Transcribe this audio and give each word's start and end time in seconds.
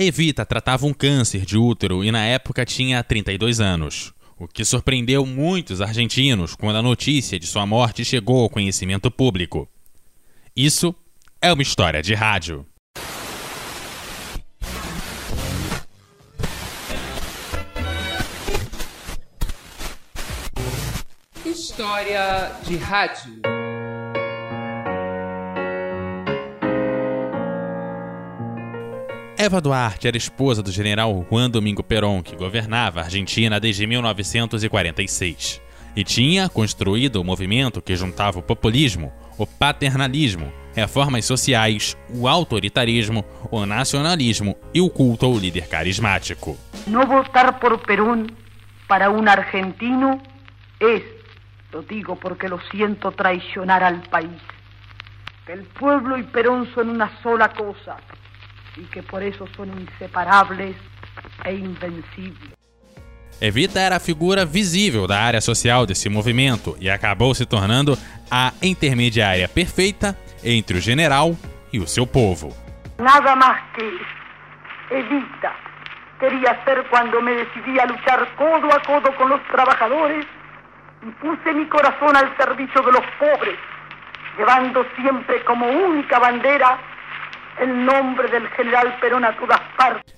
Evita 0.00 0.46
tratava 0.46 0.86
um 0.86 0.94
câncer 0.94 1.44
de 1.44 1.58
útero 1.58 2.04
e 2.04 2.12
na 2.12 2.24
época 2.24 2.64
tinha 2.64 3.02
32 3.02 3.58
anos. 3.58 4.14
O 4.38 4.46
que 4.46 4.64
surpreendeu 4.64 5.26
muitos 5.26 5.80
argentinos 5.80 6.54
quando 6.54 6.76
a 6.76 6.82
notícia 6.82 7.36
de 7.36 7.48
sua 7.48 7.66
morte 7.66 8.04
chegou 8.04 8.44
ao 8.44 8.48
conhecimento 8.48 9.10
público. 9.10 9.68
Isso 10.54 10.94
é 11.42 11.52
uma 11.52 11.62
história 11.62 12.00
de 12.00 12.14
rádio. 12.14 12.64
História 21.44 22.52
de 22.64 22.76
rádio. 22.76 23.57
Eva 29.48 29.62
Duarte 29.62 30.06
era 30.06 30.18
esposa 30.18 30.62
do 30.62 30.70
general 30.70 31.24
Juan 31.30 31.48
Domingo 31.48 31.82
Perón, 31.82 32.22
que 32.22 32.36
governava 32.36 33.00
a 33.00 33.04
Argentina 33.04 33.58
desde 33.58 33.86
1946 33.86 35.58
e 35.96 36.04
tinha 36.04 36.50
construído 36.50 37.18
o 37.18 37.24
movimento 37.24 37.80
que 37.80 37.96
juntava 37.96 38.40
o 38.40 38.42
populismo, 38.42 39.10
o 39.38 39.46
paternalismo, 39.46 40.52
reformas 40.74 41.24
sociais, 41.24 41.96
o 42.10 42.28
autoritarismo, 42.28 43.24
o 43.50 43.64
nacionalismo 43.64 44.54
e 44.74 44.82
o 44.82 44.90
culto 44.90 45.24
ao 45.24 45.38
líder 45.38 45.66
carismático. 45.66 46.58
Não 46.86 47.06
votar 47.06 47.58
por 47.58 47.78
Perón 47.78 48.26
para 48.86 49.10
um 49.10 49.26
argentino 49.26 50.20
é, 50.78 51.00
lo 51.72 51.80
digo 51.84 52.16
porque 52.16 52.48
lo 52.48 52.60
siento, 52.70 53.12
traicionar 53.12 53.82
al 53.82 54.02
país. 54.10 54.42
Que 55.46 55.54
el 55.54 55.62
pueblo 55.62 56.18
y 56.18 56.24
Perón 56.24 56.68
son 56.74 56.90
una 56.90 57.10
sola 57.22 57.48
cosa 57.48 57.96
y 58.78 58.84
que 58.86 59.02
por 59.02 59.22
eso 59.22 59.46
son 59.56 59.68
inseparables 59.80 60.76
e 61.44 61.52
invencíveis. 61.52 62.56
Evita 63.40 63.80
era 63.80 63.96
a 63.96 64.00
figura 64.00 64.44
visível 64.44 65.06
da 65.06 65.20
área 65.20 65.40
social 65.40 65.86
desse 65.86 66.08
movimento 66.08 66.76
e 66.80 66.90
acabou 66.90 67.34
se 67.34 67.46
tornando 67.46 67.96
a 68.30 68.52
intermediária 68.60 69.48
perfeita 69.48 70.16
entre 70.42 70.78
o 70.78 70.80
general 70.80 71.36
e 71.72 71.78
o 71.78 71.86
seu 71.86 72.06
povo. 72.06 72.54
Nada 72.98 73.36
mais 73.36 73.62
que 73.74 74.00
Evita 74.90 75.52
queria 76.18 76.58
ser 76.64 76.82
quando 76.88 77.22
me 77.22 77.32
decidi 77.34 77.78
a 77.78 77.84
luchar 77.84 78.26
codo 78.34 78.66
a 78.72 78.80
codo 78.80 79.12
com 79.12 79.24
os 79.32 79.42
trabalhadores 79.52 80.26
e 81.02 81.10
puse 81.20 81.52
mi 81.52 81.66
corazón 81.66 82.16
al 82.16 82.36
servicio 82.36 82.82
de 82.82 82.90
los 82.90 83.06
pobres, 83.20 83.56
llevando 84.36 84.84
siempre 84.96 85.44
como 85.44 85.66
única 85.68 86.18
bandera 86.18 86.76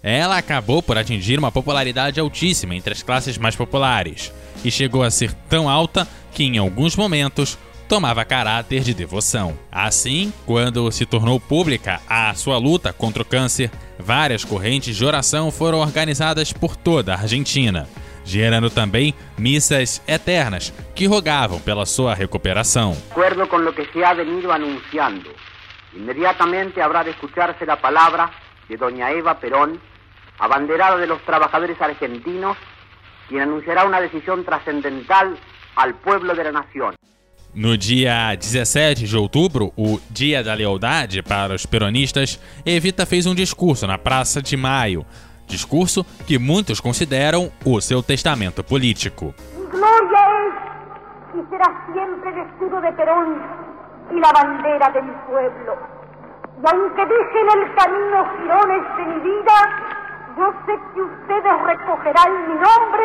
Ela 0.02 0.38
acabou 0.38 0.82
por 0.82 0.96
atingir 0.96 1.38
uma 1.38 1.52
popularidade 1.52 2.20
altíssima 2.20 2.74
entre 2.74 2.92
as 2.92 3.02
classes 3.02 3.38
mais 3.38 3.56
populares 3.56 4.32
e 4.64 4.70
chegou 4.70 5.02
a 5.02 5.10
ser 5.10 5.32
tão 5.48 5.68
alta 5.68 6.06
que, 6.32 6.44
em 6.44 6.58
alguns 6.58 6.96
momentos, 6.96 7.58
tomava 7.88 8.24
caráter 8.24 8.82
de 8.82 8.94
devoção. 8.94 9.58
Assim, 9.70 10.32
quando 10.46 10.90
se 10.92 11.04
tornou 11.04 11.40
pública 11.40 12.00
a 12.08 12.32
sua 12.34 12.56
luta 12.56 12.92
contra 12.92 13.22
o 13.22 13.26
câncer, 13.26 13.68
várias 13.98 14.44
correntes 14.44 14.96
de 14.96 15.04
oração 15.04 15.50
foram 15.50 15.80
organizadas 15.80 16.52
por 16.52 16.76
toda 16.76 17.14
a 17.14 17.20
Argentina, 17.20 17.88
gerando 18.24 18.70
também 18.70 19.12
missas 19.36 20.00
eternas 20.06 20.72
que 20.94 21.06
rogavam 21.06 21.58
pela 21.58 21.84
sua 21.84 22.14
recuperação. 22.14 22.96
acuerdo 23.10 23.48
con 23.48 23.64
lo 23.64 23.72
que 23.72 23.86
se 23.92 24.04
ha 24.04 24.14
venido 24.14 24.52
anunciando. 24.52 25.30
Inmediatamente 25.94 26.80
habrá 26.82 27.02
de 27.02 27.10
escucharse 27.10 27.66
la 27.66 27.80
palabra 27.80 28.30
de 28.68 28.76
doña 28.76 29.10
Eva 29.10 29.38
Perón, 29.38 29.80
abanderada 30.38 30.96
de 30.96 31.06
los 31.06 31.20
trabajadores 31.22 31.80
argentinos, 31.80 32.56
quien 33.28 33.42
anunciará 33.42 33.84
una 33.84 34.00
decisión 34.00 34.44
trascendental 34.44 35.36
al 35.76 35.94
pueblo 35.94 36.34
de 36.34 36.44
la 36.44 36.52
nación. 36.52 36.94
No 37.52 37.76
dia 37.76 38.36
17 38.36 39.06
de 39.06 39.16
outubro, 39.16 39.72
o 39.76 40.00
Dia 40.08 40.40
da 40.40 40.54
Lealdade 40.54 41.20
para 41.20 41.52
os 41.52 41.66
peronistas, 41.66 42.40
Evita 42.64 43.04
fez 43.04 43.26
um 43.26 43.34
discurso 43.34 43.88
na 43.88 43.98
Praça 43.98 44.40
de 44.40 44.56
Maio. 44.56 45.04
Discurso 45.48 46.06
que 46.28 46.38
muitos 46.38 46.78
consideram 46.78 47.50
o 47.64 47.80
seu 47.80 48.04
testamento 48.04 48.62
político. 48.62 49.34
Gloria 49.68 50.22
es 50.46 51.40
y 51.40 51.50
será 51.50 51.86
siempre 51.92 52.30
el 52.30 52.38
escudo 52.46 52.80
de 52.80 52.92
Perón 52.92 53.69
y 54.10 54.20
la 54.20 54.32
bandera 54.32 54.90
de 54.90 55.02
mi 55.02 55.12
pueblo. 55.28 55.76
Y 56.62 56.66
aunque 56.66 57.02
dejen 57.06 57.46
el 57.56 57.74
camino 57.74 58.26
girones 58.36 58.84
de 58.96 59.04
mi 59.06 59.20
vida, 59.20 59.56
yo 60.36 60.52
sé 60.66 60.72
que 60.94 61.00
ustedes 61.00 61.62
recogerán 61.66 62.48
mi 62.48 62.54
nombre 62.54 63.04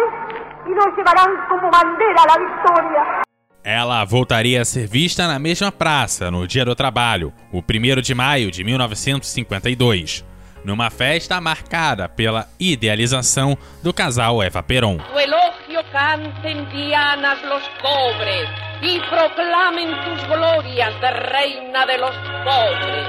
y 0.66 0.70
lo 0.70 0.96
llevarán 0.96 1.48
como 1.48 1.72
bandera 1.72 2.22
a 2.24 2.28
la 2.28 2.38
victoria. 2.38 3.22
Ela 3.64 4.06
voltaria 4.06 4.62
a 4.62 4.66
ser 4.66 4.88
vista 4.88 5.28
na 5.28 5.40
mesma 5.40 5.72
praça 5.72 6.30
no 6.30 6.46
Dia 6.46 6.64
do 6.64 6.76
Trabalho, 6.76 7.34
o 7.52 7.64
1 7.64 8.02
de 8.02 8.14
maio 8.14 8.52
de 8.52 8.64
1952, 8.64 10.24
numa 10.64 10.92
festa 10.92 11.42
marcada 11.42 12.08
pela 12.08 12.48
idealização 12.60 13.58
do 13.82 13.92
casal 13.92 14.44
Eva 14.44 14.62
Perón. 14.62 14.98
Tu 14.98 15.20
elogio 15.20 15.84
canten 15.92 16.70
dianas 16.70 17.42
los 17.44 17.64
pobres 17.82 18.65
y 18.86 19.00
proclamen 19.00 19.90
tus 20.06 20.28
glorias 20.28 21.02
de 21.02 21.12
reina 21.12 21.86
de 21.88 21.98
los 21.98 22.16
pobres. 22.44 23.08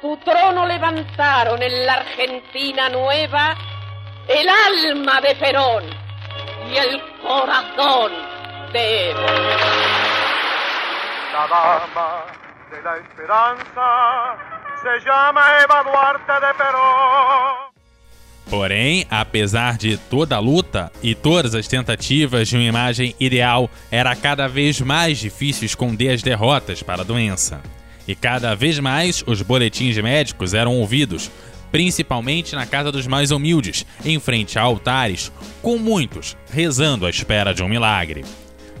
Tu 0.00 0.16
trono 0.18 0.66
levantaron 0.66 1.62
en 1.62 1.86
la 1.86 1.94
Argentina 1.94 2.88
nueva 2.90 3.56
el 4.28 4.48
alma 4.48 5.20
de 5.22 5.34
Perón 5.36 5.84
y 6.70 6.76
el 6.76 7.02
corazón 7.22 8.12
de 8.72 9.10
Eva. 9.10 9.26
La 11.32 11.46
dama 11.48 12.24
de 12.70 12.82
la 12.82 12.96
esperanza 12.98 14.36
se 14.82 15.00
llama 15.00 15.42
Eva 15.62 15.82
Duarte 15.82 16.46
de 16.46 16.54
Perón. 16.54 17.59
Porém, 18.48 19.06
apesar 19.08 19.78
de 19.78 19.96
toda 19.96 20.36
a 20.36 20.40
luta 20.40 20.90
e 21.02 21.14
todas 21.14 21.54
as 21.54 21.68
tentativas 21.68 22.48
de 22.48 22.56
uma 22.56 22.64
imagem 22.64 23.14
ideal, 23.20 23.70
era 23.90 24.16
cada 24.16 24.48
vez 24.48 24.80
mais 24.80 25.18
difícil 25.18 25.66
esconder 25.66 26.08
as 26.10 26.22
derrotas 26.22 26.82
para 26.82 27.02
a 27.02 27.04
doença. 27.04 27.60
E 28.08 28.14
cada 28.14 28.54
vez 28.56 28.78
mais 28.80 29.22
os 29.24 29.40
boletins 29.40 29.96
médicos 29.98 30.52
eram 30.52 30.76
ouvidos, 30.78 31.30
principalmente 31.70 32.56
na 32.56 32.66
casa 32.66 32.90
dos 32.90 33.06
mais 33.06 33.30
humildes, 33.30 33.86
em 34.04 34.18
frente 34.18 34.58
a 34.58 34.62
altares, 34.62 35.30
com 35.62 35.78
muitos 35.78 36.36
rezando 36.52 37.06
à 37.06 37.10
espera 37.10 37.54
de 37.54 37.62
um 37.62 37.68
milagre. 37.68 38.24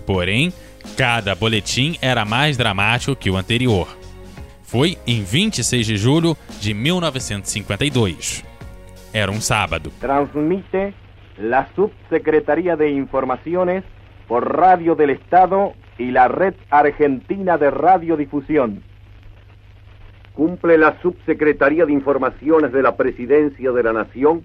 Porém, 0.04 0.52
cada 0.96 1.32
boletim 1.34 1.96
era 2.00 2.24
mais 2.24 2.56
dramático 2.56 3.14
que 3.14 3.30
o 3.30 3.36
anterior. 3.36 3.96
Foi 4.64 4.98
em 5.06 5.22
26 5.22 5.86
de 5.86 5.96
julho 5.96 6.36
de 6.60 6.74
1952. 6.74 8.49
Era 9.12 9.32
um 9.32 9.40
sábado. 9.40 9.90
Transmite 10.00 10.94
la 11.38 11.68
Subsecretaría 11.74 12.76
de 12.76 12.90
Informaciones 12.90 13.84
por 14.28 14.56
Radio 14.56 14.94
del 14.94 15.10
Estado 15.10 15.72
y 15.98 16.10
la 16.12 16.28
Red 16.28 16.54
Argentina 16.70 17.58
de 17.58 17.70
Radiodifusión. 17.70 18.82
Cumple 20.34 20.78
la 20.78 21.00
Subsecretaría 21.02 21.86
de 21.86 21.92
Informaciones 21.92 22.72
de 22.72 22.82
la 22.82 22.96
Presidencia 22.96 23.72
de 23.72 23.82
la 23.82 23.92
Nación 23.92 24.42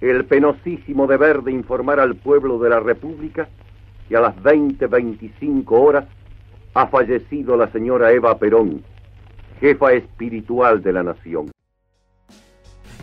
el 0.00 0.24
penosísimo 0.26 1.06
deber 1.06 1.42
de 1.42 1.52
informar 1.52 1.98
al 1.98 2.14
pueblo 2.14 2.58
de 2.58 2.70
la 2.70 2.80
República 2.80 3.48
que 4.08 4.16
a 4.16 4.20
las 4.20 4.36
20.25 4.36 5.64
horas 5.70 6.04
ha 6.74 6.88
fallecido 6.88 7.56
la 7.56 7.70
señora 7.70 8.12
Eva 8.12 8.36
Perón, 8.38 8.82
jefa 9.60 9.92
espiritual 9.92 10.82
de 10.82 10.92
la 10.92 11.02
nación. 11.02 11.53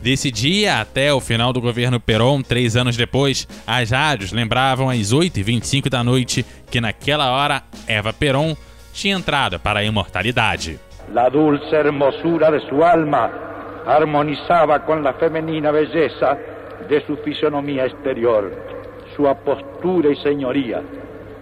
Desse 0.01 0.31
dia 0.31 0.81
até 0.81 1.13
o 1.13 1.19
final 1.19 1.53
do 1.53 1.61
governo 1.61 1.99
Perón, 1.99 2.41
três 2.41 2.75
anos 2.75 2.97
depois, 2.97 3.47
as 3.67 3.91
rádios 3.91 4.31
lembravam 4.31 4.89
às 4.89 5.13
8h25 5.13 5.89
da 5.89 6.03
noite 6.03 6.43
que 6.71 6.81
naquela 6.81 7.31
hora 7.31 7.61
Eva 7.87 8.11
Perón 8.11 8.55
tinha 8.91 9.15
entrado 9.15 9.59
para 9.59 9.81
a 9.81 9.83
imortalidade. 9.83 10.79
La 11.13 11.29
dulce 11.29 11.75
hermosura 11.75 12.49
de 12.49 12.61
su 12.67 12.83
alma 12.83 13.31
armonizaba 13.85 14.79
con 14.79 15.03
la 15.03 15.13
femenina 15.13 15.71
belleza 15.71 16.35
de 16.89 17.05
su 17.05 17.17
fisonomía 17.17 17.85
exterior. 17.85 18.51
Su 19.15 19.27
apostura 19.27 20.09
y 20.09 20.15
señoría 20.15 20.81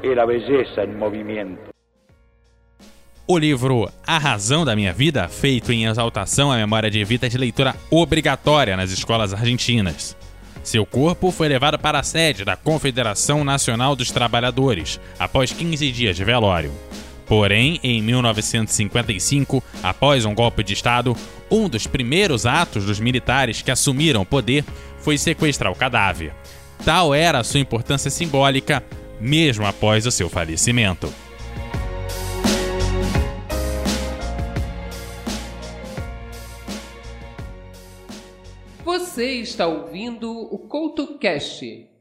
era 0.04 0.26
belleza 0.26 0.84
en 0.84 1.00
movimiento. 1.00 1.69
O 3.32 3.38
livro 3.38 3.88
A 4.08 4.18
Razão 4.18 4.66
da 4.66 4.76
Minha 4.76 4.92
Vida, 4.92 5.28
feito 5.30 5.72
em 5.72 5.86
exaltação 5.86 6.52
à 6.52 6.58
memória 6.58 6.90
de 6.90 6.98
Evita, 6.98 7.28
é 7.28 7.30
de 7.30 7.38
leitura 7.38 7.76
obrigatória 7.92 8.76
nas 8.76 8.90
escolas 8.90 9.36
argentinas. 9.36 10.18
Seu 10.64 10.84
corpo 10.84 11.30
foi 11.30 11.48
levado 11.48 11.78
para 11.78 12.00
a 12.00 12.04
sede 12.04 12.44
da 12.44 12.56
Confederação 12.56 13.44
Nacional 13.44 13.96
dos 13.96 14.10
Trabalhadores, 14.10 15.00
após 15.20 15.52
15 15.52 15.92
dias 15.92 16.16
de 16.16 16.24
velório. 16.24 16.72
Porém, 17.28 17.80
em 17.84 18.02
1955, 18.02 19.64
após 19.84 20.26
um 20.26 20.34
golpe 20.34 20.64
de 20.64 20.74
Estado, 20.74 21.16
um 21.52 21.70
dos 21.70 21.86
primeiros 21.86 22.48
atos 22.48 22.86
dos 22.86 23.00
militares 23.00 23.62
que 23.62 23.70
assumiram 23.70 24.24
o 24.24 24.26
poder 24.26 24.66
foi 25.02 25.20
sequestrar 25.20 25.72
o 25.72 25.76
cadáver. 25.76 26.34
Tal 26.84 27.14
era 27.14 27.38
a 27.38 27.44
sua 27.44 27.60
importância 27.60 28.10
simbólica, 28.10 28.84
mesmo 29.22 29.68
após 29.68 30.08
o 30.08 30.12
seu 30.12 30.32
falecimento. 30.32 31.14
Você 39.10 39.42
está 39.42 39.66
ouvindo 39.66 40.32
o 40.32 40.60
CoutoCast. 40.60 41.90